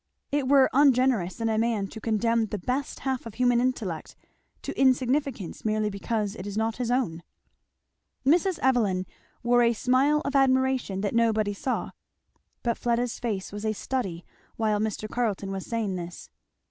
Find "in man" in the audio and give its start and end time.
1.39-1.87